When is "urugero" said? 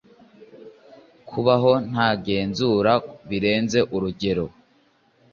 3.95-4.45